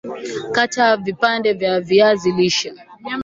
[0.51, 2.73] kata vipande vya viazi lishe